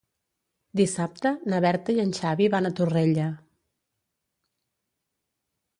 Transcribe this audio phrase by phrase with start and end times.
[0.79, 3.29] Dissabte na Berta i en Xavi van a Torrella.